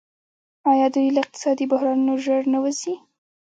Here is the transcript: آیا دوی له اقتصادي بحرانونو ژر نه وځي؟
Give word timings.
آیا 0.71 0.87
دوی 0.93 1.07
له 1.15 1.19
اقتصادي 1.23 1.65
بحرانونو 1.71 2.13
ژر 2.25 2.41
نه 2.53 2.59
وځي؟ 2.63 2.93